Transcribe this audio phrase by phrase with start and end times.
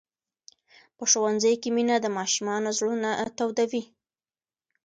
[0.97, 3.83] په ښوونځي کې مینه د ماشومانو زړونه تودوي.